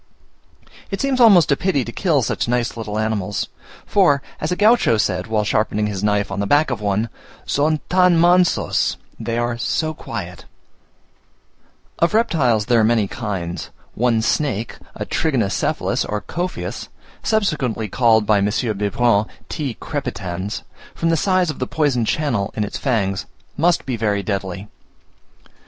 [0.89, 3.49] It seems almost a pity to kill such nice little animals,
[3.85, 7.07] for as a Gaucho said, while sharpening his knife on the back of one,
[7.45, 10.45] "Son tan mansos" (they are so quiet).
[11.99, 16.89] Of reptiles there are many kinds: one snake (a Trigonocephalus, or Cophias),
[17.21, 18.41] from the
[21.13, 23.25] size of the poison channel in its fangs,
[23.55, 24.67] must be very deadly.